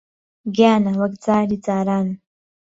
گیانە، 0.55 0.91
وەک 0.99 1.13
جاری 1.23 1.57
جاران 1.65 2.07